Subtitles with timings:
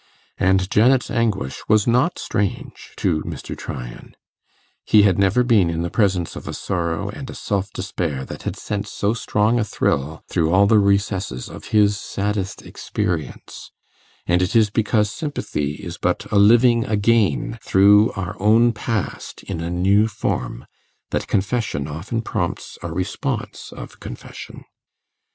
[0.39, 3.55] And Janet's anguish was not strange to Mr.
[3.55, 4.15] Tryan.
[4.83, 8.41] He had never been in the presence of a sorrow and a self despair that
[8.41, 13.69] had sent so strong a thrill through all the recesses of his saddest experience;
[14.25, 19.61] and it is because sympathy is but a living again through our own past in
[19.61, 20.65] a new form,
[21.11, 24.65] that confession often prompts a response of confession.